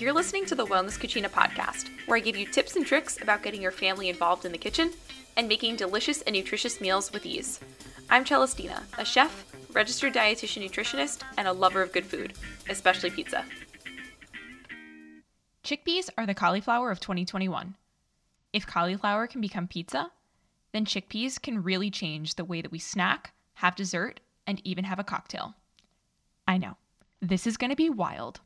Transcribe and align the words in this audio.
You're 0.00 0.12
listening 0.12 0.46
to 0.46 0.54
the 0.54 0.64
Wellness 0.64 0.96
Cucina 0.96 1.28
podcast, 1.28 1.88
where 2.06 2.16
I 2.16 2.20
give 2.20 2.36
you 2.36 2.46
tips 2.46 2.76
and 2.76 2.86
tricks 2.86 3.20
about 3.20 3.42
getting 3.42 3.60
your 3.60 3.72
family 3.72 4.08
involved 4.08 4.44
in 4.44 4.52
the 4.52 4.56
kitchen 4.56 4.92
and 5.36 5.48
making 5.48 5.74
delicious 5.74 6.22
and 6.22 6.36
nutritious 6.36 6.80
meals 6.80 7.12
with 7.12 7.26
ease. 7.26 7.58
I'm 8.08 8.24
Celestina, 8.24 8.84
a 8.96 9.04
chef, 9.04 9.44
registered 9.72 10.14
dietitian 10.14 10.64
nutritionist, 10.64 11.22
and 11.36 11.48
a 11.48 11.52
lover 11.52 11.82
of 11.82 11.92
good 11.92 12.06
food, 12.06 12.34
especially 12.68 13.10
pizza. 13.10 13.44
Chickpeas 15.64 16.10
are 16.16 16.26
the 16.26 16.34
cauliflower 16.34 16.92
of 16.92 17.00
2021. 17.00 17.74
If 18.52 18.68
cauliflower 18.68 19.26
can 19.26 19.40
become 19.40 19.66
pizza, 19.66 20.12
then 20.70 20.84
chickpeas 20.84 21.42
can 21.42 21.64
really 21.64 21.90
change 21.90 22.36
the 22.36 22.44
way 22.44 22.62
that 22.62 22.70
we 22.70 22.78
snack, 22.78 23.32
have 23.54 23.74
dessert, 23.74 24.20
and 24.46 24.64
even 24.64 24.84
have 24.84 25.00
a 25.00 25.04
cocktail. 25.04 25.54
I 26.46 26.56
know, 26.56 26.76
this 27.20 27.48
is 27.48 27.56
going 27.56 27.70
to 27.70 27.76
be 27.76 27.90
wild. 27.90 28.38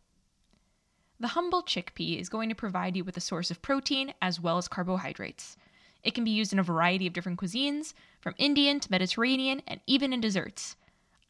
The 1.23 1.29
humble 1.39 1.62
chickpea 1.62 2.19
is 2.19 2.29
going 2.29 2.49
to 2.49 2.55
provide 2.57 2.97
you 2.97 3.05
with 3.05 3.17
a 3.17 3.21
source 3.21 3.53
of 3.53 3.63
protein 3.63 4.13
as 4.21 4.41
well 4.41 4.59
as 4.59 4.67
carbohydrates. 4.67 5.57
It 6.03 6.17
can 6.17 6.25
be 6.25 6.33
used 6.33 6.53
in 6.53 6.59
a 6.59 6.65
variety 6.65 7.07
of 7.07 7.13
different 7.13 7.39
cuisines, 7.39 7.95
from 8.21 8.35
Indian 8.39 8.80
to 8.80 8.91
Mediterranean, 8.91 9.63
and 9.69 9.80
even 9.87 10.13
in 10.13 10.21
desserts. 10.21 10.75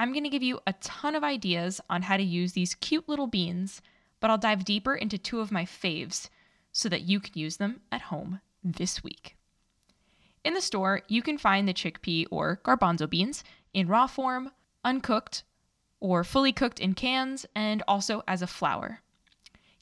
I'm 0.01 0.13
going 0.13 0.25
to 0.25 0.31
give 0.31 0.43
you 0.43 0.61
a 0.67 0.73
ton 0.81 1.15
of 1.15 1.23
ideas 1.23 1.79
on 1.91 2.01
how 2.01 2.17
to 2.17 2.23
use 2.23 2.55
these 2.55 2.75
cute 2.77 3.07
little 3.07 3.27
beans, 3.27 3.83
but 4.19 4.31
I'll 4.31 4.39
dive 4.39 4.65
deeper 4.65 4.95
into 4.95 5.19
two 5.19 5.41
of 5.41 5.53
my 5.53 5.67
faves 5.67 6.31
so 6.73 6.89
that 6.89 7.03
you 7.03 7.21
can 7.21 7.39
use 7.39 7.59
them 7.59 7.83
at 7.93 8.01
home 8.01 8.41
this 8.65 9.05
week. 9.05 9.37
In 10.43 10.55
the 10.55 10.63
store, 10.63 11.03
you 11.07 11.21
can 11.21 11.37
find 11.37 11.69
the 11.69 11.75
chickpea 11.75 12.29
or 12.31 12.63
garbanzo 12.65 13.11
beans 13.11 13.45
in 13.75 13.89
raw 13.89 14.07
form, 14.07 14.53
uncooked, 14.87 15.43
or 16.01 16.25
fully 16.25 16.51
cooked 16.51 16.81
in 16.81 16.95
cans, 16.95 17.45
and 17.55 17.83
also 17.87 18.23
as 18.27 18.41
a 18.41 18.47
flour. 18.47 19.03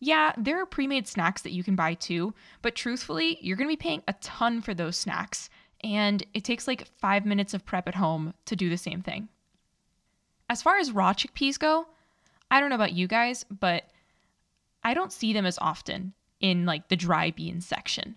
Yeah, 0.01 0.33
there 0.39 0.61
are 0.61 0.67
pre 0.67 0.87
made 0.87 1.07
snacks 1.07 1.43
that 1.43 1.53
you 1.53 1.63
can 1.63 1.77
buy 1.77 1.95
too, 1.95 2.33
but 2.63 2.75
truthfully, 2.75 3.39
you're 3.43 3.57
gonna 3.57 3.69
be 3.69 3.77
paying 3.77 4.03
a 4.09 4.15
ton 4.15 4.63
for 4.63 4.73
those 4.73 4.97
snacks, 4.97 5.51
and 5.85 6.23
it 6.33 6.43
takes 6.43 6.67
like 6.67 6.89
five 6.99 7.27
minutes 7.27 7.53
of 7.53 7.67
prep 7.67 7.87
at 7.87 7.95
home 7.95 8.33
to 8.47 8.57
do 8.57 8.71
the 8.71 8.79
same 8.79 9.03
thing. 9.03 9.29
As 10.49 10.63
far 10.63 10.79
as 10.79 10.91
raw 10.91 11.13
chickpeas 11.13 11.59
go, 11.59 11.87
I 12.51 12.59
don't 12.59 12.71
know 12.71 12.77
about 12.77 12.95
you 12.95 13.07
guys, 13.07 13.45
but 13.45 13.85
I 14.83 14.95
don't 14.95 15.13
see 15.13 15.33
them 15.35 15.47
as 15.47 15.59
often 15.59 16.15
in 16.41 16.65
like 16.65 16.89
the 16.89 16.97
dry 16.97 17.31
beans 17.31 17.67
section. 17.67 18.17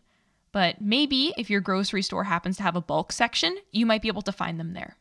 But 0.54 0.80
maybe 0.82 1.34
if 1.38 1.50
your 1.50 1.62
grocery 1.62 2.02
store 2.02 2.24
happens 2.24 2.58
to 2.58 2.64
have 2.64 2.76
a 2.76 2.82
bulk 2.82 3.12
section, 3.12 3.58
you 3.72 3.86
might 3.86 4.02
be 4.02 4.08
able 4.08 4.22
to 4.24 4.32
find 4.32 4.60
them 4.60 4.74
there. 4.74 4.96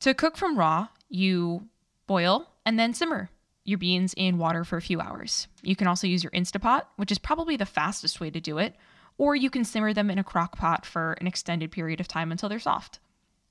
To 0.00 0.14
cook 0.14 0.36
from 0.36 0.58
raw, 0.58 0.88
you 1.08 1.68
boil 2.06 2.50
and 2.66 2.78
then 2.78 2.92
simmer 2.92 3.30
your 3.68 3.78
beans 3.78 4.14
in 4.16 4.38
water 4.38 4.64
for 4.64 4.78
a 4.78 4.82
few 4.82 5.00
hours. 5.00 5.46
You 5.62 5.76
can 5.76 5.86
also 5.86 6.06
use 6.06 6.24
your 6.24 6.30
Instapot, 6.32 6.84
which 6.96 7.12
is 7.12 7.18
probably 7.18 7.56
the 7.56 7.66
fastest 7.66 8.18
way 8.18 8.30
to 8.30 8.40
do 8.40 8.56
it, 8.56 8.74
or 9.18 9.36
you 9.36 9.50
can 9.50 9.64
simmer 9.64 9.92
them 9.92 10.10
in 10.10 10.18
a 10.18 10.24
crock 10.24 10.56
pot 10.56 10.86
for 10.86 11.12
an 11.14 11.26
extended 11.26 11.70
period 11.70 12.00
of 12.00 12.08
time 12.08 12.32
until 12.32 12.48
they're 12.48 12.58
soft. 12.58 12.98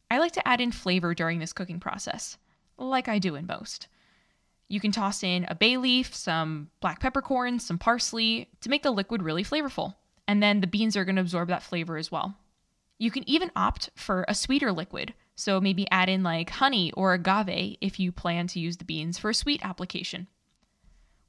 I 0.09 0.17
like 0.17 0.31
to 0.33 0.47
add 0.47 0.59
in 0.59 0.71
flavor 0.71 1.13
during 1.13 1.37
this 1.37 1.53
cooking 1.53 1.79
process, 1.79 2.37
like 2.77 3.07
I 3.07 3.19
do 3.19 3.35
in 3.35 3.45
most. 3.45 3.87
You 4.69 4.79
can 4.79 4.91
toss 4.91 5.23
in 5.23 5.45
a 5.49 5.55
bay 5.55 5.77
leaf, 5.77 6.15
some 6.15 6.69
black 6.81 6.99
peppercorns, 6.99 7.65
some 7.65 7.77
parsley 7.77 8.49
to 8.61 8.69
make 8.69 8.83
the 8.83 8.91
liquid 8.91 9.21
really 9.21 9.43
flavorful, 9.43 9.95
and 10.27 10.41
then 10.41 10.61
the 10.61 10.67
beans 10.67 10.97
are 10.97 11.05
going 11.05 11.15
to 11.17 11.21
absorb 11.21 11.49
that 11.49 11.63
flavor 11.63 11.95
as 11.95 12.11
well. 12.11 12.35
You 12.97 13.11
can 13.11 13.29
even 13.29 13.51
opt 13.55 13.91
for 13.95 14.25
a 14.27 14.33
sweeter 14.33 14.71
liquid, 14.71 15.13
so 15.37 15.61
maybe 15.61 15.89
add 15.91 16.09
in 16.09 16.23
like 16.23 16.49
honey 16.49 16.91
or 16.93 17.13
agave 17.13 17.77
if 17.79 17.99
you 17.99 18.11
plan 18.11 18.47
to 18.47 18.59
use 18.59 18.77
the 18.77 18.83
beans 18.83 19.19
for 19.19 19.29
a 19.29 19.35
sweet 19.35 19.63
application. 19.63 20.27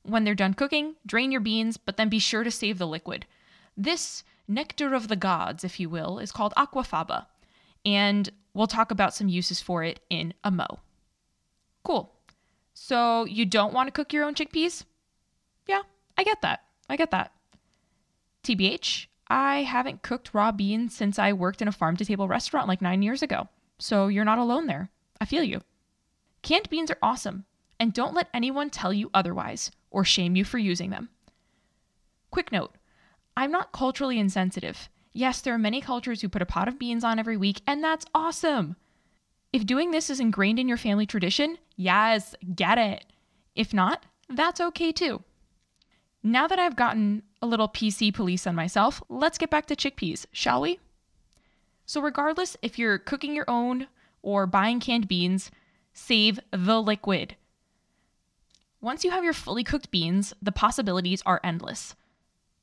When 0.03 0.25
they're 0.25 0.35
done 0.35 0.55
cooking, 0.55 0.95
drain 1.07 1.31
your 1.31 1.43
beans, 1.43 1.77
but 1.77 1.99
then 1.99 2.09
be 2.09 2.19
sure 2.19 2.43
to 2.43 2.51
save 2.51 2.79
the 2.79 2.87
liquid. 2.87 3.27
This 3.77 4.25
nectar 4.49 4.95
of 4.95 5.09
the 5.09 5.17
gods, 5.17 5.63
if 5.63 5.79
you 5.79 5.91
will, 5.91 6.19
is 6.19 6.33
called 6.33 6.55
aquafaba, 6.57 7.27
and 7.85 8.31
we'll 8.55 8.67
talk 8.67 8.91
about 8.91 9.15
some 9.15 9.29
uses 9.29 9.61
for 9.61 9.85
it 9.85 10.01
in 10.09 10.33
a 10.43 10.51
mo. 10.51 10.79
Cool. 11.85 12.11
So 12.73 13.27
you 13.27 13.45
don't 13.45 13.75
want 13.75 13.89
to 13.89 13.93
cook 13.93 14.15
your 14.15 14.25
own 14.25 14.35
chickpeas? 14.35 14.85
Yeah, 15.67 15.83
I 16.17 16.25
get 16.25 16.41
that. 16.41 16.61
I 16.89 16.97
get 16.97 17.11
that. 17.11 17.33
TBH, 18.43 19.07
I 19.29 19.65
haven't 19.65 20.01
cooked 20.01 20.33
raw 20.33 20.51
beans 20.51 20.97
since 20.97 21.19
I 21.19 21.35
worked 21.35 21.61
in 21.61 21.69
a 21.69 21.73
farm 21.73 21.99
to 21.99 22.07
table 22.07 22.27
restaurant 22.27 22.69
like 22.69 22.81
nine 22.81 23.03
years 23.03 23.23
ago. 23.23 23.49
So 23.79 24.09
you're 24.09 24.25
not 24.25 24.39
alone 24.39 24.67
there. 24.67 24.91
I 25.21 25.25
feel 25.25 25.43
you. 25.43 25.61
Canned 26.43 26.71
beans 26.71 26.91
are 26.91 26.99
awesome, 27.03 27.45
and 27.81 27.93
don't 27.93 28.15
let 28.15 28.29
anyone 28.33 28.71
tell 28.71 28.93
you 28.93 29.11
otherwise 29.15 29.71
or 29.91 30.05
shame 30.05 30.37
you 30.37 30.45
for 30.45 30.59
using 30.59 30.91
them. 30.91 31.09
Quick 32.31 32.53
note 32.53 32.75
I'm 33.37 33.53
not 33.53 33.73
culturally 33.73 34.19
insensitive. 34.19 34.89
Yes, 35.13 35.41
there 35.41 35.55
are 35.55 35.59
many 35.59 35.81
cultures 35.81 36.21
who 36.21 36.29
put 36.29 36.43
a 36.43 36.47
pot 36.47 36.69
of 36.69 36.79
beans 36.79 37.05
on 37.05 37.19
every 37.19 37.37
week, 37.37 37.63
and 37.67 37.83
that's 37.83 38.07
awesome. 38.15 38.77
If 39.53 39.65
doing 39.65 39.91
this 39.91 40.11
is 40.11 40.21
ingrained 40.21 40.59
in 40.59 40.69
your 40.69 40.77
family 40.77 41.07
tradition, 41.07 41.59
yes, 41.77 42.35
get 42.55 42.79
it. 42.79 43.05
If 43.55 43.73
not, 43.73 44.05
that's 44.29 44.61
okay 44.61 44.93
too. 44.93 45.23
Now 46.23 46.47
that 46.47 46.59
I've 46.59 46.77
gotten 46.77 47.23
a 47.41 47.47
little 47.47 47.69
PC 47.69 48.13
police 48.13 48.47
on 48.47 48.55
myself, 48.55 49.03
let's 49.09 49.39
get 49.39 49.51
back 49.51 49.67
to 49.67 49.77
chickpeas, 49.77 50.27
shall 50.33 50.61
we? 50.61 50.79
So, 51.89 52.03
regardless 52.03 52.55
if 52.61 52.79
you're 52.79 52.99
cooking 52.99 53.35
your 53.35 53.49
own 53.49 53.87
or 54.21 54.47
buying 54.47 54.79
canned 54.79 55.09
beans, 55.09 55.51
save 55.95 56.39
the 56.51 56.83
liquid. 56.83 57.35
Once 58.83 59.05
you 59.05 59.11
have 59.11 59.25
your 59.25 59.33
fully 59.33 59.65
cooked 59.65 59.91
beans, 59.91 60.35
the 60.43 60.53
possibilities 60.53 61.23
are 61.25 61.41
endless, 61.43 61.97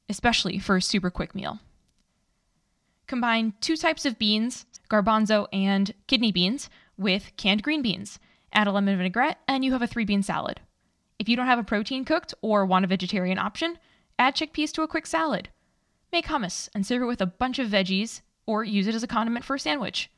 especially 0.08 0.60
for 0.60 0.76
a 0.76 0.82
super 0.82 1.10
quick 1.10 1.34
meal. 1.34 1.58
Combine 3.08 3.56
two 3.62 3.76
types 3.76 4.06
of 4.06 4.20
beans, 4.20 4.68
garbanzo 4.92 5.48
and 5.52 5.96
kidney 6.06 6.32
beans, 6.32 6.70
with 6.96 7.32
canned 7.36 7.64
green 7.64 7.82
beans. 7.82 8.20
Add 8.54 8.68
a 8.68 8.72
lemon 8.72 8.96
vinaigrette, 8.96 9.40
and 9.48 9.66
you 9.66 9.72
have 9.72 9.82
a 9.82 9.88
three 9.88 10.06
bean 10.06 10.22
salad. 10.22 10.62
If 11.18 11.28
you 11.28 11.36
don't 11.36 11.48
have 11.48 11.58
a 11.58 11.64
protein 11.64 12.06
cooked 12.06 12.36
or 12.44 12.64
want 12.64 12.86
a 12.86 12.88
vegetarian 12.88 13.40
option, 13.40 13.80
add 14.20 14.36
chickpeas 14.36 14.72
to 14.74 14.84
a 14.84 14.88
quick 14.88 15.08
salad. 15.08 15.50
Make 16.12 16.28
hummus 16.28 16.70
and 16.76 16.86
serve 16.86 17.02
it 17.02 17.06
with 17.06 17.22
a 17.22 17.26
bunch 17.26 17.58
of 17.58 17.70
veggies 17.70 18.22
or 18.46 18.64
use 18.64 18.88
it 18.88 18.96
as 18.96 19.04
a 19.04 19.08
condiment 19.08 19.46
for 19.46 19.56
a 19.56 19.60
sandwich. 19.60 20.10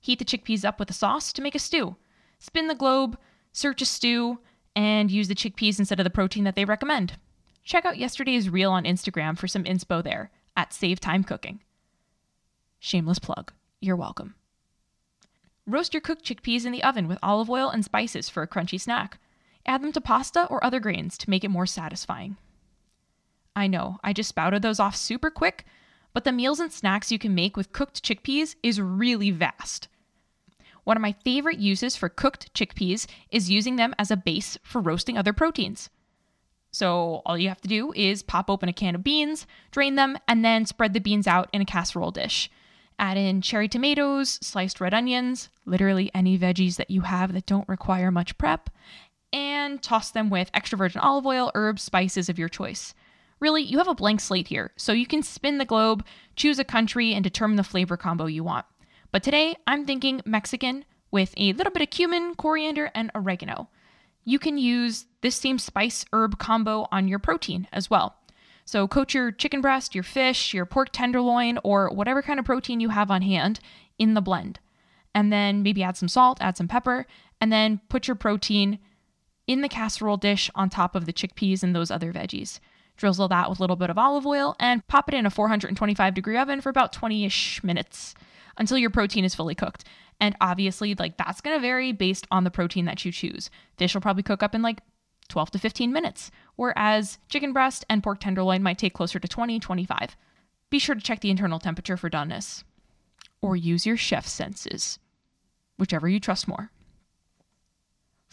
Heat 0.00 0.18
the 0.18 0.24
chickpeas 0.24 0.64
up 0.64 0.78
with 0.78 0.90
a 0.90 0.94
sauce 0.94 1.32
to 1.32 1.42
make 1.42 1.54
a 1.54 1.58
stew. 1.58 1.96
Spin 2.38 2.68
the 2.68 2.74
globe, 2.74 3.18
search 3.52 3.82
a 3.82 3.86
stew, 3.86 4.38
and 4.74 5.10
use 5.10 5.28
the 5.28 5.34
chickpeas 5.34 5.78
instead 5.78 5.98
of 5.98 6.04
the 6.04 6.10
protein 6.10 6.44
that 6.44 6.54
they 6.54 6.64
recommend. 6.64 7.18
Check 7.64 7.84
out 7.84 7.98
yesterday's 7.98 8.50
reel 8.50 8.70
on 8.70 8.84
Instagram 8.84 9.36
for 9.36 9.48
some 9.48 9.64
inspo 9.64 10.02
there 10.02 10.30
at 10.56 10.72
Save 10.72 11.00
Time 11.00 11.24
Cooking. 11.24 11.60
Shameless 12.78 13.18
plug. 13.18 13.52
You're 13.80 13.96
welcome. 13.96 14.34
Roast 15.66 15.92
your 15.92 16.00
cooked 16.00 16.24
chickpeas 16.24 16.64
in 16.64 16.70
the 16.72 16.84
oven 16.84 17.08
with 17.08 17.18
olive 17.22 17.50
oil 17.50 17.68
and 17.68 17.84
spices 17.84 18.28
for 18.28 18.42
a 18.42 18.48
crunchy 18.48 18.80
snack. 18.80 19.18
Add 19.66 19.82
them 19.82 19.92
to 19.92 20.00
pasta 20.00 20.46
or 20.46 20.62
other 20.62 20.78
grains 20.78 21.18
to 21.18 21.30
make 21.30 21.42
it 21.42 21.50
more 21.50 21.66
satisfying. 21.66 22.36
I 23.56 23.66
know, 23.66 23.98
I 24.04 24.12
just 24.12 24.28
spouted 24.28 24.62
those 24.62 24.78
off 24.78 24.94
super 24.94 25.30
quick, 25.30 25.64
but 26.16 26.24
the 26.24 26.32
meals 26.32 26.60
and 26.60 26.72
snacks 26.72 27.12
you 27.12 27.18
can 27.18 27.34
make 27.34 27.58
with 27.58 27.74
cooked 27.74 28.02
chickpeas 28.02 28.56
is 28.62 28.80
really 28.80 29.30
vast. 29.30 29.86
One 30.84 30.96
of 30.96 31.02
my 31.02 31.12
favorite 31.12 31.58
uses 31.58 31.94
for 31.94 32.08
cooked 32.08 32.54
chickpeas 32.54 33.06
is 33.30 33.50
using 33.50 33.76
them 33.76 33.94
as 33.98 34.10
a 34.10 34.16
base 34.16 34.56
for 34.62 34.80
roasting 34.80 35.18
other 35.18 35.34
proteins. 35.34 35.90
So, 36.70 37.20
all 37.26 37.36
you 37.36 37.50
have 37.50 37.60
to 37.60 37.68
do 37.68 37.92
is 37.94 38.22
pop 38.22 38.48
open 38.48 38.70
a 38.70 38.72
can 38.72 38.94
of 38.94 39.04
beans, 39.04 39.46
drain 39.70 39.96
them, 39.96 40.16
and 40.26 40.42
then 40.42 40.64
spread 40.64 40.94
the 40.94 41.00
beans 41.00 41.26
out 41.26 41.50
in 41.52 41.60
a 41.60 41.66
casserole 41.66 42.12
dish. 42.12 42.50
Add 42.98 43.18
in 43.18 43.42
cherry 43.42 43.68
tomatoes, 43.68 44.38
sliced 44.40 44.80
red 44.80 44.94
onions, 44.94 45.50
literally 45.66 46.10
any 46.14 46.38
veggies 46.38 46.76
that 46.76 46.90
you 46.90 47.02
have 47.02 47.34
that 47.34 47.44
don't 47.44 47.68
require 47.68 48.10
much 48.10 48.38
prep, 48.38 48.70
and 49.34 49.82
toss 49.82 50.10
them 50.10 50.30
with 50.30 50.50
extra 50.54 50.78
virgin 50.78 51.02
olive 51.02 51.26
oil, 51.26 51.52
herbs, 51.54 51.82
spices 51.82 52.30
of 52.30 52.38
your 52.38 52.48
choice. 52.48 52.94
Really, 53.38 53.62
you 53.62 53.78
have 53.78 53.88
a 53.88 53.94
blank 53.94 54.20
slate 54.20 54.48
here, 54.48 54.72
so 54.76 54.92
you 54.92 55.06
can 55.06 55.22
spin 55.22 55.58
the 55.58 55.66
globe, 55.66 56.04
choose 56.36 56.58
a 56.58 56.64
country, 56.64 57.12
and 57.12 57.22
determine 57.22 57.56
the 57.56 57.64
flavor 57.64 57.96
combo 57.96 58.26
you 58.26 58.42
want. 58.42 58.64
But 59.12 59.22
today, 59.22 59.56
I'm 59.66 59.84
thinking 59.84 60.22
Mexican 60.24 60.84
with 61.10 61.34
a 61.36 61.52
little 61.52 61.72
bit 61.72 61.82
of 61.82 61.90
cumin, 61.90 62.34
coriander, 62.34 62.90
and 62.94 63.10
oregano. 63.14 63.68
You 64.24 64.38
can 64.38 64.56
use 64.56 65.06
this 65.20 65.36
same 65.36 65.58
spice 65.58 66.04
herb 66.12 66.38
combo 66.38 66.88
on 66.90 67.08
your 67.08 67.18
protein 67.18 67.68
as 67.72 67.90
well. 67.90 68.16
So, 68.64 68.88
coat 68.88 69.12
your 69.12 69.30
chicken 69.30 69.60
breast, 69.60 69.94
your 69.94 70.02
fish, 70.02 70.54
your 70.54 70.66
pork 70.66 70.88
tenderloin, 70.90 71.58
or 71.62 71.90
whatever 71.90 72.22
kind 72.22 72.40
of 72.40 72.46
protein 72.46 72.80
you 72.80 72.88
have 72.88 73.10
on 73.10 73.22
hand 73.22 73.60
in 73.98 74.14
the 74.14 74.22
blend. 74.22 74.60
And 75.14 75.30
then 75.32 75.62
maybe 75.62 75.82
add 75.82 75.96
some 75.96 76.08
salt, 76.08 76.38
add 76.40 76.56
some 76.56 76.68
pepper, 76.68 77.06
and 77.40 77.52
then 77.52 77.80
put 77.90 78.08
your 78.08 78.16
protein 78.16 78.78
in 79.46 79.60
the 79.60 79.68
casserole 79.68 80.16
dish 80.16 80.50
on 80.54 80.68
top 80.68 80.96
of 80.96 81.04
the 81.04 81.12
chickpeas 81.12 81.62
and 81.62 81.76
those 81.76 81.90
other 81.90 82.12
veggies 82.12 82.60
drizzle 82.96 83.28
that 83.28 83.48
with 83.48 83.58
a 83.58 83.62
little 83.62 83.76
bit 83.76 83.90
of 83.90 83.98
olive 83.98 84.26
oil, 84.26 84.56
and 84.58 84.86
pop 84.88 85.08
it 85.08 85.14
in 85.14 85.26
a 85.26 85.30
425 85.30 86.14
degree 86.14 86.36
oven 86.36 86.60
for 86.60 86.70
about 86.70 86.92
20 86.92 87.24
ish 87.24 87.62
minutes 87.62 88.14
until 88.56 88.78
your 88.78 88.90
protein 88.90 89.24
is 89.24 89.34
fully 89.34 89.54
cooked. 89.54 89.84
And 90.20 90.34
obviously, 90.40 90.94
like 90.94 91.16
that's 91.16 91.40
gonna 91.40 91.60
vary 91.60 91.92
based 91.92 92.26
on 92.30 92.44
the 92.44 92.50
protein 92.50 92.86
that 92.86 93.04
you 93.04 93.12
choose. 93.12 93.50
Fish 93.76 93.94
will 93.94 94.00
probably 94.00 94.22
cook 94.22 94.42
up 94.42 94.54
in 94.54 94.62
like 94.62 94.80
12 95.28 95.50
to 95.52 95.58
15 95.58 95.92
minutes, 95.92 96.30
whereas 96.56 97.18
chicken 97.28 97.52
breast 97.52 97.84
and 97.90 98.02
pork 98.02 98.20
tenderloin 98.20 98.62
might 98.62 98.78
take 98.78 98.94
closer 98.94 99.18
to 99.18 99.28
20, 99.28 99.58
25. 99.60 100.16
Be 100.70 100.78
sure 100.78 100.94
to 100.94 101.00
check 101.00 101.20
the 101.20 101.30
internal 101.30 101.58
temperature 101.58 101.96
for 101.96 102.10
doneness. 102.10 102.64
Or 103.42 103.56
use 103.56 103.86
your 103.86 103.96
chef 103.96 104.26
senses, 104.26 104.98
whichever 105.78 106.08
you 106.08 106.18
trust 106.18 106.48
more. 106.48 106.70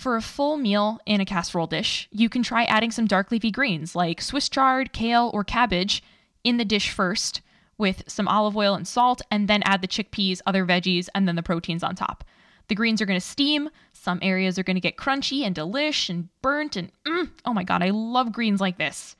For 0.04 0.18
a 0.18 0.22
full 0.22 0.58
meal 0.58 1.00
in 1.06 1.22
a 1.22 1.26
casserole 1.26 1.66
dish, 1.66 2.10
you 2.12 2.28
can 2.28 2.44
try 2.44 2.66
adding 2.66 2.92
some 2.92 3.08
dark 3.08 3.32
leafy 3.32 3.52
greens 3.52 3.96
like 3.96 4.22
Swiss 4.22 4.50
chard, 4.50 4.92
kale, 4.92 5.32
or 5.34 5.46
cabbage 5.46 6.04
in 6.44 6.58
the 6.58 6.66
dish 6.66 6.90
first 6.90 7.40
with 7.78 8.04
some 8.06 8.28
olive 8.28 8.58
oil 8.58 8.76
and 8.76 8.86
salt, 8.86 9.22
and 9.32 9.48
then 9.48 9.64
add 9.64 9.82
the 9.82 9.88
chickpeas, 9.88 10.42
other 10.46 10.66
veggies, 10.66 11.08
and 11.16 11.26
then 11.26 11.38
the 11.38 11.42
proteins 11.42 11.84
on 11.84 11.96
top. 11.96 12.26
The 12.68 12.76
greens 12.76 13.02
are 13.02 13.06
going 13.06 13.18
to 13.18 13.26
steam. 13.26 13.70
Some 13.94 14.20
areas 14.22 14.60
are 14.60 14.64
going 14.64 14.76
to 14.76 14.82
get 14.82 14.98
crunchy 14.98 15.46
and 15.46 15.56
delish 15.56 16.10
and 16.10 16.28
burnt, 16.42 16.76
and 16.76 16.92
mm, 17.06 17.30
oh 17.46 17.54
my 17.54 17.64
god, 17.64 17.82
I 17.82 17.92
love 17.92 18.34
greens 18.34 18.60
like 18.60 18.78
this. 18.78 19.16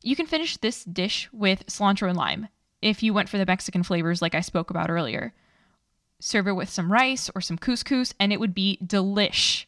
You 0.00 0.14
can 0.14 0.26
finish 0.26 0.58
this 0.58 0.84
dish 0.84 1.28
with 1.32 1.66
cilantro 1.66 2.08
and 2.08 2.16
lime 2.16 2.46
if 2.80 3.02
you 3.02 3.12
went 3.12 3.28
for 3.28 3.38
the 3.38 3.46
Mexican 3.46 3.82
flavors 3.82 4.22
like 4.22 4.36
I 4.36 4.42
spoke 4.42 4.70
about 4.70 4.90
earlier. 4.90 5.34
Serve 6.20 6.48
it 6.48 6.52
with 6.52 6.68
some 6.68 6.92
rice 6.92 7.30
or 7.34 7.40
some 7.40 7.58
couscous, 7.58 8.12
and 8.18 8.32
it 8.32 8.40
would 8.40 8.54
be 8.54 8.78
delish. 8.84 9.66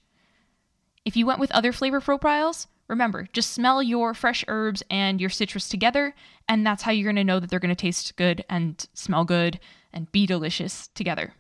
If 1.05 1.17
you 1.17 1.27
went 1.27 1.41
with 1.41 1.53
other 1.53 1.73
flavor 1.73 2.01
profiles, 2.01 2.67
remember, 2.89 3.29
just 3.33 3.53
smell 3.53 3.83
your 3.83 4.15
fresh 4.15 4.45
herbs 4.49 4.83
and 4.91 5.21
your 5.21 5.31
citrus 5.31 5.69
together, 5.69 6.15
and 6.49 6.67
that's 6.67 6.83
how 6.83 6.91
you're 6.91 7.05
going 7.05 7.17
to 7.17 7.25
know 7.25 7.41
that 7.41 7.51
they're 7.51 7.61
going 7.61 7.75
to 7.75 7.75
taste 7.75 8.17
good 8.17 8.45
and 8.51 8.87
smell 8.95 9.25
good 9.25 9.61
and 9.93 10.11
be 10.13 10.27
delicious 10.27 10.89
together. 10.89 11.35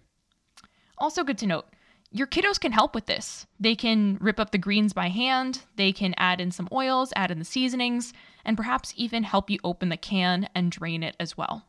Also, 0.98 1.24
good 1.24 1.38
to 1.38 1.46
note 1.46 1.66
your 2.12 2.26
kiddos 2.26 2.58
can 2.58 2.72
help 2.72 2.94
with 2.94 3.06
this. 3.06 3.46
They 3.60 3.76
can 3.76 4.18
rip 4.20 4.40
up 4.40 4.50
the 4.50 4.58
greens 4.58 4.92
by 4.92 5.08
hand, 5.08 5.62
they 5.76 5.92
can 5.92 6.14
add 6.16 6.40
in 6.40 6.50
some 6.50 6.68
oils, 6.72 7.12
add 7.14 7.30
in 7.30 7.38
the 7.38 7.44
seasonings, 7.44 8.12
and 8.44 8.56
perhaps 8.56 8.92
even 8.96 9.22
help 9.22 9.48
you 9.48 9.58
open 9.62 9.90
the 9.90 9.96
can 9.96 10.48
and 10.54 10.72
drain 10.72 11.02
it 11.02 11.14
as 11.20 11.36
well. 11.36 11.66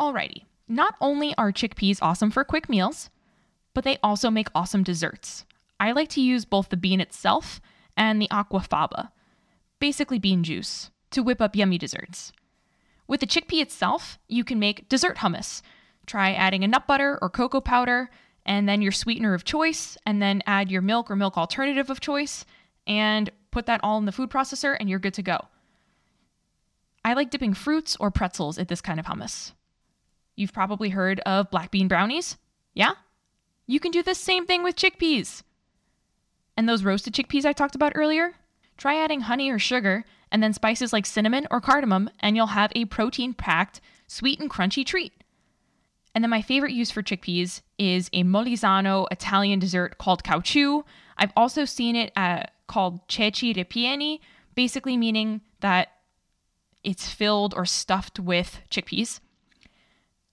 Alrighty, 0.00 0.46
not 0.72 0.94
only 1.00 1.34
are 1.36 1.52
chickpeas 1.52 1.98
awesome 2.02 2.30
for 2.30 2.44
quick 2.44 2.68
meals, 2.68 3.10
but 3.74 3.84
they 3.84 3.98
also 4.02 4.30
make 4.30 4.48
awesome 4.54 4.82
desserts. 4.82 5.44
I 5.78 5.92
like 5.92 6.08
to 6.10 6.20
use 6.20 6.44
both 6.44 6.68
the 6.68 6.76
bean 6.76 7.00
itself 7.00 7.60
and 7.96 8.20
the 8.20 8.28
aquafaba, 8.28 9.10
basically 9.78 10.18
bean 10.18 10.42
juice, 10.42 10.90
to 11.10 11.22
whip 11.22 11.40
up 11.40 11.54
yummy 11.54 11.78
desserts. 11.78 12.32
With 13.06 13.20
the 13.20 13.26
chickpea 13.26 13.62
itself, 13.62 14.18
you 14.28 14.44
can 14.44 14.58
make 14.58 14.88
dessert 14.88 15.18
hummus. 15.18 15.62
Try 16.06 16.32
adding 16.32 16.64
a 16.64 16.68
nut 16.68 16.86
butter 16.86 17.18
or 17.20 17.28
cocoa 17.28 17.60
powder 17.60 18.10
and 18.44 18.68
then 18.68 18.82
your 18.82 18.92
sweetener 18.92 19.34
of 19.34 19.44
choice, 19.44 19.96
and 20.04 20.20
then 20.20 20.42
add 20.46 20.70
your 20.70 20.82
milk 20.82 21.10
or 21.10 21.16
milk 21.16 21.38
alternative 21.38 21.90
of 21.90 22.00
choice, 22.00 22.44
and 22.86 23.30
put 23.50 23.66
that 23.66 23.80
all 23.82 23.98
in 23.98 24.04
the 24.04 24.12
food 24.12 24.30
processor, 24.30 24.76
and 24.80 24.90
you're 24.90 24.98
good 24.98 25.14
to 25.14 25.22
go. 25.22 25.38
I 27.04 27.14
like 27.14 27.30
dipping 27.30 27.54
fruits 27.54 27.96
or 28.00 28.10
pretzels 28.10 28.58
at 28.58 28.68
this 28.68 28.80
kind 28.80 28.98
of 28.98 29.06
hummus. 29.06 29.52
You've 30.36 30.52
probably 30.52 30.90
heard 30.90 31.20
of 31.20 31.50
black 31.50 31.70
bean 31.70 31.88
brownies? 31.88 32.36
Yeah? 32.74 32.92
You 33.66 33.80
can 33.80 33.90
do 33.90 34.02
the 34.02 34.14
same 34.14 34.46
thing 34.46 34.62
with 34.62 34.76
chickpeas. 34.76 35.42
And 36.56 36.68
those 36.68 36.84
roasted 36.84 37.14
chickpeas 37.14 37.44
I 37.44 37.52
talked 37.52 37.74
about 37.74 37.92
earlier? 37.94 38.34
Try 38.76 39.02
adding 39.02 39.22
honey 39.22 39.50
or 39.50 39.58
sugar, 39.58 40.04
and 40.30 40.42
then 40.42 40.52
spices 40.52 40.92
like 40.92 41.06
cinnamon 41.06 41.46
or 41.50 41.60
cardamom, 41.60 42.10
and 42.20 42.36
you'll 42.36 42.48
have 42.48 42.72
a 42.74 42.86
protein 42.86 43.34
packed, 43.34 43.80
sweet 44.06 44.40
and 44.40 44.50
crunchy 44.50 44.84
treat. 44.84 45.12
And 46.14 46.22
then 46.22 46.30
my 46.30 46.42
favorite 46.42 46.72
use 46.72 46.90
for 46.90 47.02
chickpeas 47.02 47.62
is 47.78 48.10
a 48.12 48.24
Molisano 48.24 49.06
Italian 49.10 49.58
dessert 49.58 49.98
called 49.98 50.24
caucciù. 50.24 50.84
I've 51.16 51.32
also 51.36 51.64
seen 51.64 51.96
it 51.96 52.12
uh, 52.16 52.44
called 52.66 53.00
ceci 53.08 53.54
ripieni, 53.54 54.20
basically 54.54 54.96
meaning 54.96 55.40
that 55.60 55.88
it's 56.84 57.08
filled 57.08 57.54
or 57.54 57.64
stuffed 57.64 58.18
with 58.18 58.60
chickpeas. 58.70 59.20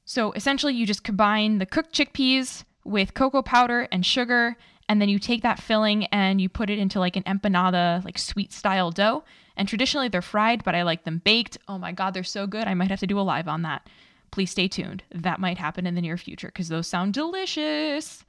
So 0.10 0.32
essentially, 0.32 0.74
you 0.74 0.88
just 0.88 1.04
combine 1.04 1.60
the 1.60 1.68
cooked 1.68 1.94
chickpeas 1.94 2.64
with 2.84 3.14
cocoa 3.14 3.44
powder 3.44 3.88
and 3.92 4.04
sugar, 4.04 4.58
and 4.88 5.00
then 5.00 5.08
you 5.08 5.20
take 5.20 5.44
that 5.44 5.62
filling 5.62 6.06
and 6.06 6.42
you 6.42 6.50
put 6.50 6.72
it 6.72 6.80
into 6.80 7.00
like 7.00 7.16
an 7.16 7.22
empanada, 7.24 8.04
like 8.04 8.18
sweet 8.18 8.52
style 8.52 8.90
dough. 8.90 9.24
And 9.56 9.68
traditionally, 9.68 10.08
they're 10.08 10.24
fried, 10.24 10.64
but 10.64 10.74
I 10.74 10.82
like 10.82 11.04
them 11.04 11.22
baked. 11.24 11.60
Oh 11.68 11.78
my 11.78 11.92
God, 11.92 12.16
they're 12.16 12.24
so 12.24 12.48
good. 12.48 12.64
I 12.64 12.74
might 12.74 12.90
have 12.90 13.02
to 13.02 13.08
do 13.08 13.20
a 13.20 13.22
live 13.22 13.48
on 13.48 13.62
that 13.62 13.88
please 14.32 14.52
stay 14.52 14.68
tuned. 14.68 15.04
That 15.12 15.40
might 15.40 15.58
happen 15.58 15.86
in 15.86 15.96
the 15.96 16.02
near 16.02 16.18
future 16.18 16.48
because 16.48 16.70
those 16.70 16.88
sound 16.88 17.14
delicious. 17.14 18.24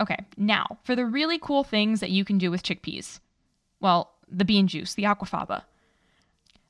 Okay, 0.00 0.18
now 0.36 0.78
for 0.82 0.96
the 0.96 1.06
really 1.06 1.38
cool 1.38 1.64
things 1.64 2.00
that 2.00 2.10
you 2.10 2.24
can 2.24 2.38
do 2.38 2.50
with 2.50 2.62
chickpeas. 2.62 3.20
Well, 3.80 4.12
the 4.28 4.44
bean 4.44 4.66
juice, 4.66 4.94
the 4.94 5.04
aquafaba. 5.04 5.62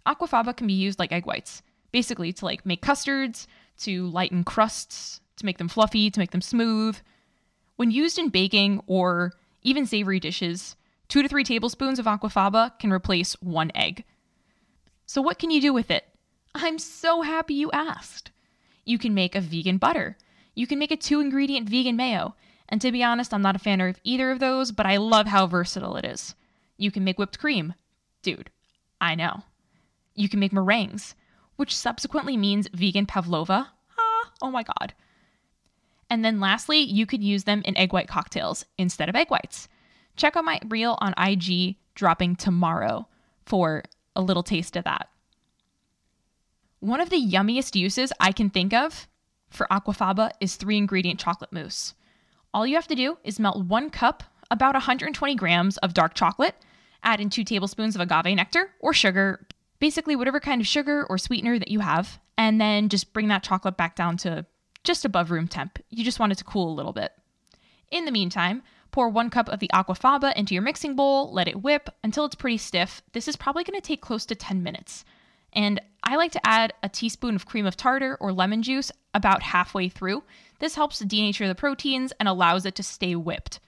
Aquafaba 0.07 0.57
can 0.57 0.67
be 0.67 0.73
used 0.73 0.99
like 0.99 1.13
egg 1.13 1.27
whites, 1.27 1.63
basically 1.93 2.33
to 2.33 2.45
like 2.45 2.67
make 2.67 2.83
custards, 2.83 3.47
to 3.81 4.07
lighten 4.09 4.45
crusts, 4.45 5.21
to 5.37 5.47
make 5.47 5.59
them 5.59 5.69
fluffy, 5.69 6.11
to 6.11 6.19
make 6.19 6.31
them 6.31 6.41
smooth. 6.41 6.99
When 7.77 7.91
used 7.91 8.19
in 8.19 8.29
baking 8.29 8.83
or 8.87 9.33
even 9.63 9.87
savory 9.87 10.21
dishes, 10.21 10.77
two 11.09 11.23
to 11.23 11.29
three 11.29 11.45
tablespoons 11.45 11.99
of 11.99 12.07
aquafaba 12.07 12.79
can 12.79 12.93
replace 12.93 13.35
one 13.43 13.73
egg. 13.75 14.05
So, 15.07 15.21
what 15.21 15.39
can 15.39 15.51
you 15.51 15.61
do 15.61 15.73
with 15.73 15.91
it? 15.91 16.05
I'm 16.55 16.79
so 16.79 17.23
happy 17.23 17.55
you 17.55 17.71
asked. 17.73 18.31
You 18.85 18.99
can 18.99 19.15
make 19.15 19.35
a 19.35 19.41
vegan 19.41 19.79
butter. 19.79 20.17
You 20.55 20.67
can 20.67 20.79
make 20.79 20.91
a 20.91 20.97
two 20.97 21.21
ingredient 21.21 21.69
vegan 21.69 21.97
mayo. 21.97 22.35
And 22.69 22.81
to 22.81 22.93
be 22.93 23.03
honest, 23.03 23.35
I'm 23.35 23.43
not 23.43 23.57
a 23.57 23.61
fan 23.61 23.81
of 23.81 24.01
either 24.05 24.31
of 24.31 24.39
those, 24.39 24.73
but 24.73 24.87
I 24.87 24.97
love 24.97 25.27
how 25.27 25.47
versatile 25.47 25.97
it 25.97 26.05
is. 26.05 26.35
You 26.77 26.91
can 26.91 27.05
make 27.05 27.19
whipped 27.19 27.39
cream. 27.39 27.75
Dude, 28.23 28.51
I 29.01 29.15
know. 29.15 29.43
You 30.15 30.29
can 30.29 30.41
make 30.41 30.53
meringues, 30.53 31.15
which 31.63 31.77
subsequently 31.77 32.37
means 32.37 32.67
vegan 32.75 33.07
pavlova. 33.07 33.71
Ah, 33.97 34.33
oh 34.43 34.51
my 34.51 34.65
god. 34.65 34.95
And 36.11 36.25
then 36.25 36.41
lastly, 36.41 36.81
you 36.81 37.07
could 37.07 37.23
use 37.23 37.45
them 37.45 37.63
in 37.65 37.79
egg 37.79 37.93
white 37.93 38.09
cocktails 38.09 38.65
instead 38.79 39.09
of 39.09 39.15
egg 39.15 39.31
whites. 39.31 39.69
Check 40.17 40.37
out 40.37 40.45
my 40.45 40.59
reel 40.67 40.99
on 41.01 41.15
IG 41.17 41.77
dropping 41.95 42.35
tomorrow 42.35 43.07
for 43.47 43.85
a 44.17 44.21
little 44.21 44.43
taste 44.43 44.75
of 44.75 44.83
that. 44.83 45.09
One 46.81 47.01
of 47.01 47.11
the 47.11 47.25
yummiest 47.25 47.77
uses 47.77 48.13
I 48.19 48.33
can 48.33 48.51
think 48.51 48.75
of 48.75 49.07
for 49.49 49.69
aquafaba 49.71 50.33
is 50.41 50.57
three 50.57 50.77
ingredient 50.77 51.21
chocolate 51.21 51.53
mousse. 51.53 51.95
All 52.53 52.67
you 52.67 52.75
have 52.75 52.89
to 52.89 52.97
do 52.97 53.19
is 53.23 53.39
melt 53.39 53.67
one 53.67 53.89
cup, 53.89 54.25
about 54.51 54.75
120 54.75 55.37
grams 55.37 55.77
of 55.77 55.95
dark 55.95 56.15
chocolate, 56.15 56.57
add 57.05 57.21
in 57.21 57.31
two 57.31 57.45
tablespoons 57.45 57.95
of 57.95 58.01
agave 58.01 58.35
nectar 58.35 58.73
or 58.81 58.93
sugar, 58.93 59.47
basically 59.83 60.15
whatever 60.15 60.39
kind 60.39 60.61
of 60.61 60.67
sugar 60.69 61.05
or 61.11 61.19
sweetener 61.19 61.59
that 61.59 61.67
you 61.67 61.81
have, 61.81 62.21
and 62.39 62.61
then 62.61 62.89
just 62.89 63.13
bring 63.13 63.27
that 63.27 63.43
chocolate 63.43 63.77
back 63.77 63.97
down 63.97 64.17
to 64.17 64.47
just 64.85 65.05
above 65.05 65.33
room 65.33 65.49
temp. 65.49 65.77
You 65.91 66.05
just 66.05 66.21
want 66.21 66.31
it 66.31 66.39
to 66.39 66.45
cool 66.45 66.73
a 66.73 66.77
little 66.77 66.93
bit. 66.93 67.11
In 67.91 68.05
the 68.05 68.13
meantime, 68.13 68.63
pour 68.93 69.09
one 69.09 69.29
cup 69.29 69.49
of 69.49 69.59
the 69.59 69.69
aquafaba 69.75 70.37
into 70.37 70.55
your 70.55 70.63
mixing 70.63 70.95
bowl, 70.95 71.33
let 71.33 71.49
it 71.49 71.65
whip 71.65 71.91
until 72.05 72.25
it's 72.25 72.37
pretty 72.37 72.59
stiff. 72.59 73.03
This 73.13 73.27
is 73.27 73.35
probably 73.35 73.65
going 73.65 73.75
to 73.75 73.85
take 73.85 74.01
close 74.01 74.25
to 74.27 74.37
10 74.37 74.63
minutes. 74.63 75.05
And 75.53 75.81
I 76.05 76.15
like 76.15 76.31
to 76.33 76.47
add 76.47 76.73
a 76.85 76.89
teaspoon 76.89 77.35
of 77.35 77.47
cream 77.47 77.67
of 77.67 77.77
tartar 77.77 78.17
or 78.21 78.33
lemon 78.33 78.63
juice 78.63 78.93
about 79.15 79.43
halfway 79.43 79.89
through. 79.89 80.23
This 80.61 80.77
helps 80.77 81.03
denature 81.03 81.49
the 81.49 81.57
proteins 81.57 82.13
and 82.21 82.29
allows 82.29 82.65
it 82.67 82.77
to 82.77 82.85
stay 82.85 83.17
whipped. 83.17 83.59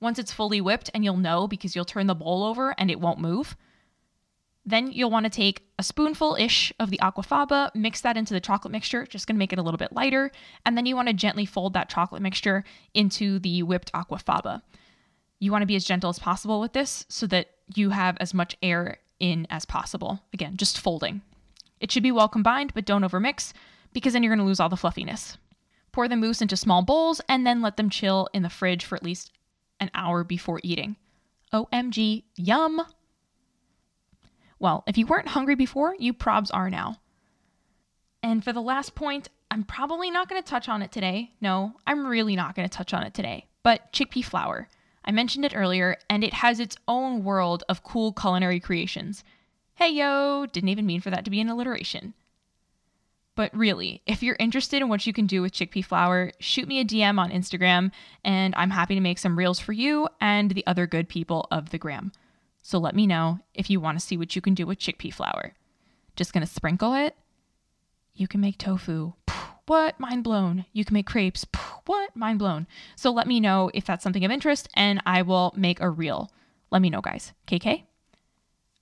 Once 0.00 0.18
it's 0.18 0.32
fully 0.32 0.62
whipped, 0.62 0.88
and 0.94 1.04
you'll 1.04 1.18
know 1.18 1.46
because 1.46 1.76
you'll 1.76 1.84
turn 1.84 2.06
the 2.06 2.14
bowl 2.14 2.42
over 2.42 2.74
and 2.78 2.90
it 2.90 3.00
won't 3.00 3.20
move, 3.20 3.54
then 4.64 4.92
you'll 4.92 5.10
want 5.10 5.24
to 5.24 5.30
take 5.30 5.66
a 5.78 5.82
spoonful 5.82 6.36
ish 6.38 6.72
of 6.78 6.90
the 6.90 6.98
aquafaba, 6.98 7.74
mix 7.74 8.00
that 8.02 8.16
into 8.16 8.32
the 8.32 8.40
chocolate 8.40 8.70
mixture, 8.70 9.06
just 9.06 9.26
going 9.26 9.34
to 9.34 9.38
make 9.38 9.52
it 9.52 9.58
a 9.58 9.62
little 9.62 9.78
bit 9.78 9.92
lighter, 9.92 10.30
and 10.64 10.76
then 10.76 10.86
you 10.86 10.94
want 10.94 11.08
to 11.08 11.14
gently 11.14 11.44
fold 11.44 11.72
that 11.74 11.88
chocolate 11.88 12.22
mixture 12.22 12.62
into 12.94 13.38
the 13.40 13.62
whipped 13.62 13.92
aquafaba. 13.92 14.62
You 15.40 15.50
want 15.50 15.62
to 15.62 15.66
be 15.66 15.74
as 15.74 15.84
gentle 15.84 16.10
as 16.10 16.20
possible 16.20 16.60
with 16.60 16.72
this 16.72 17.04
so 17.08 17.26
that 17.26 17.48
you 17.74 17.90
have 17.90 18.16
as 18.20 18.32
much 18.32 18.56
air 18.62 18.98
in 19.18 19.46
as 19.50 19.64
possible. 19.64 20.20
Again, 20.32 20.56
just 20.56 20.78
folding. 20.78 21.22
It 21.80 21.90
should 21.90 22.04
be 22.04 22.12
well 22.12 22.28
combined, 22.28 22.72
but 22.74 22.84
don't 22.84 23.02
overmix 23.02 23.52
because 23.92 24.12
then 24.12 24.22
you're 24.22 24.30
going 24.30 24.38
to 24.38 24.44
lose 24.44 24.60
all 24.60 24.68
the 24.68 24.76
fluffiness. 24.76 25.36
Pour 25.90 26.06
the 26.06 26.16
mousse 26.16 26.40
into 26.40 26.56
small 26.56 26.82
bowls 26.82 27.20
and 27.28 27.44
then 27.44 27.60
let 27.60 27.76
them 27.76 27.90
chill 27.90 28.28
in 28.32 28.42
the 28.42 28.48
fridge 28.48 28.84
for 28.84 28.94
at 28.94 29.02
least 29.02 29.32
an 29.80 29.90
hour 29.94 30.22
before 30.22 30.60
eating. 30.62 30.96
OMG, 31.52 32.22
yum! 32.36 32.82
Well, 34.62 34.84
if 34.86 34.96
you 34.96 35.06
weren't 35.06 35.26
hungry 35.26 35.56
before, 35.56 35.96
you 35.98 36.14
probs 36.14 36.50
are 36.54 36.70
now. 36.70 36.98
And 38.22 38.44
for 38.44 38.52
the 38.52 38.62
last 38.62 38.94
point, 38.94 39.28
I'm 39.50 39.64
probably 39.64 40.08
not 40.08 40.28
going 40.28 40.40
to 40.40 40.48
touch 40.48 40.68
on 40.68 40.82
it 40.82 40.92
today. 40.92 41.32
No, 41.40 41.72
I'm 41.84 42.06
really 42.06 42.36
not 42.36 42.54
going 42.54 42.68
to 42.68 42.74
touch 42.74 42.94
on 42.94 43.02
it 43.02 43.12
today. 43.12 43.48
But 43.64 43.92
chickpea 43.92 44.24
flour. 44.24 44.68
I 45.04 45.10
mentioned 45.10 45.44
it 45.44 45.56
earlier, 45.56 45.96
and 46.08 46.22
it 46.22 46.34
has 46.34 46.60
its 46.60 46.76
own 46.86 47.24
world 47.24 47.64
of 47.68 47.82
cool 47.82 48.12
culinary 48.12 48.60
creations. 48.60 49.24
Hey 49.74 49.88
yo, 49.88 50.46
didn't 50.46 50.68
even 50.68 50.86
mean 50.86 51.00
for 51.00 51.10
that 51.10 51.24
to 51.24 51.30
be 51.32 51.40
an 51.40 51.48
alliteration. 51.48 52.14
But 53.34 53.52
really, 53.56 54.00
if 54.06 54.22
you're 54.22 54.36
interested 54.38 54.80
in 54.80 54.88
what 54.88 55.08
you 55.08 55.12
can 55.12 55.26
do 55.26 55.42
with 55.42 55.54
chickpea 55.54 55.84
flour, 55.84 56.30
shoot 56.38 56.68
me 56.68 56.78
a 56.78 56.84
DM 56.84 57.18
on 57.18 57.32
Instagram, 57.32 57.90
and 58.24 58.54
I'm 58.54 58.70
happy 58.70 58.94
to 58.94 59.00
make 59.00 59.18
some 59.18 59.36
reels 59.36 59.58
for 59.58 59.72
you 59.72 60.06
and 60.20 60.52
the 60.52 60.66
other 60.68 60.86
good 60.86 61.08
people 61.08 61.48
of 61.50 61.70
the 61.70 61.78
gram. 61.78 62.12
So 62.62 62.78
let 62.78 62.94
me 62.94 63.06
know 63.06 63.40
if 63.54 63.68
you 63.68 63.80
want 63.80 63.98
to 63.98 64.04
see 64.04 64.16
what 64.16 64.34
you 64.34 64.42
can 64.42 64.54
do 64.54 64.66
with 64.66 64.78
chickpea 64.78 65.12
flour. 65.12 65.54
Just 66.16 66.32
gonna 66.32 66.46
sprinkle 66.46 66.94
it. 66.94 67.16
You 68.14 68.28
can 68.28 68.40
make 68.40 68.58
tofu. 68.58 69.14
What? 69.66 69.98
Mind 69.98 70.24
blown. 70.24 70.66
You 70.72 70.84
can 70.84 70.94
make 70.94 71.06
crepes. 71.06 71.46
What? 71.86 72.14
Mind 72.14 72.38
blown. 72.38 72.66
So 72.96 73.10
let 73.10 73.26
me 73.26 73.40
know 73.40 73.70
if 73.74 73.84
that's 73.84 74.02
something 74.02 74.24
of 74.24 74.30
interest, 74.30 74.68
and 74.74 75.02
I 75.04 75.22
will 75.22 75.52
make 75.56 75.80
a 75.80 75.90
reel. 75.90 76.30
Let 76.70 76.82
me 76.82 76.90
know, 76.90 77.00
guys. 77.00 77.32
KK? 77.46 77.84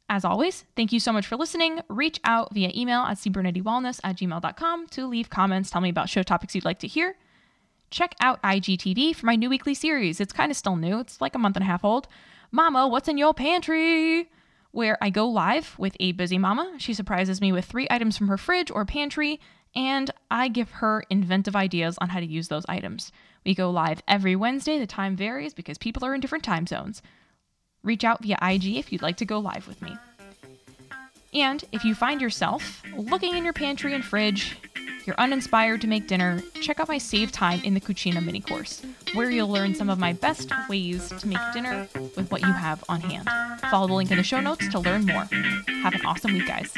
As 0.08 0.24
always, 0.24 0.64
thank 0.74 0.92
you 0.92 0.98
so 0.98 1.12
much 1.12 1.26
for 1.26 1.36
listening. 1.36 1.80
Reach 1.88 2.18
out 2.24 2.52
via 2.52 2.72
email 2.74 3.00
at 3.00 3.16
cbernettiwellness 3.18 4.00
at 4.02 4.16
gmail.com 4.16 4.88
to 4.88 5.06
leave 5.06 5.30
comments, 5.30 5.70
tell 5.70 5.80
me 5.80 5.88
about 5.88 6.08
show 6.08 6.22
topics 6.24 6.54
you'd 6.54 6.64
like 6.64 6.80
to 6.80 6.88
hear. 6.88 7.16
Check 7.90 8.14
out 8.20 8.40
IGTV 8.42 9.16
for 9.16 9.26
my 9.26 9.34
new 9.34 9.50
weekly 9.50 9.74
series. 9.74 10.20
It's 10.20 10.32
kind 10.32 10.50
of 10.50 10.56
still 10.56 10.76
new, 10.76 11.00
it's 11.00 11.20
like 11.20 11.34
a 11.34 11.38
month 11.38 11.56
and 11.56 11.64
a 11.64 11.66
half 11.66 11.84
old. 11.84 12.06
Mama, 12.52 12.86
what's 12.86 13.08
in 13.08 13.18
your 13.18 13.34
pantry? 13.34 14.30
Where 14.70 14.96
I 15.00 15.10
go 15.10 15.28
live 15.28 15.76
with 15.76 15.96
a 15.98 16.12
busy 16.12 16.38
mama. 16.38 16.74
She 16.78 16.94
surprises 16.94 17.40
me 17.40 17.50
with 17.50 17.64
three 17.64 17.88
items 17.90 18.16
from 18.16 18.28
her 18.28 18.38
fridge 18.38 18.70
or 18.70 18.84
pantry, 18.84 19.40
and 19.74 20.08
I 20.30 20.46
give 20.46 20.70
her 20.70 21.02
inventive 21.10 21.56
ideas 21.56 21.98
on 21.98 22.10
how 22.10 22.20
to 22.20 22.26
use 22.26 22.46
those 22.46 22.64
items. 22.68 23.10
We 23.44 23.56
go 23.56 23.70
live 23.70 24.02
every 24.06 24.36
Wednesday. 24.36 24.78
The 24.78 24.86
time 24.86 25.16
varies 25.16 25.54
because 25.54 25.78
people 25.78 26.04
are 26.04 26.14
in 26.14 26.20
different 26.20 26.44
time 26.44 26.68
zones. 26.68 27.02
Reach 27.82 28.04
out 28.04 28.22
via 28.22 28.38
IG 28.40 28.76
if 28.76 28.92
you'd 28.92 29.02
like 29.02 29.16
to 29.16 29.24
go 29.24 29.40
live 29.40 29.66
with 29.66 29.82
me. 29.82 29.96
And 31.32 31.64
if 31.72 31.84
you 31.84 31.94
find 31.94 32.20
yourself 32.20 32.82
looking 32.96 33.36
in 33.36 33.44
your 33.44 33.52
pantry 33.52 33.94
and 33.94 34.04
fridge, 34.04 34.56
you're 35.06 35.18
uninspired 35.18 35.80
to 35.80 35.86
make 35.86 36.06
dinner, 36.06 36.42
check 36.60 36.80
out 36.80 36.88
my 36.88 36.98
Save 36.98 37.32
Time 37.32 37.60
in 37.64 37.74
the 37.74 37.80
Cucina 37.80 38.24
mini 38.24 38.40
course, 38.40 38.82
where 39.14 39.30
you'll 39.30 39.48
learn 39.48 39.74
some 39.74 39.90
of 39.90 39.98
my 39.98 40.12
best 40.12 40.50
ways 40.68 41.08
to 41.18 41.28
make 41.28 41.38
dinner 41.52 41.88
with 42.16 42.30
what 42.30 42.42
you 42.42 42.52
have 42.52 42.82
on 42.88 43.00
hand. 43.00 43.28
Follow 43.70 43.86
the 43.86 43.94
link 43.94 44.10
in 44.10 44.16
the 44.16 44.22
show 44.22 44.40
notes 44.40 44.68
to 44.68 44.78
learn 44.78 45.06
more. 45.06 45.24
Have 45.82 45.94
an 45.94 46.04
awesome 46.04 46.32
week, 46.32 46.46
guys. 46.46 46.72